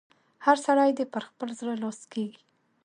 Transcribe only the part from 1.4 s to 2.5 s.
زړه لاس کېږي.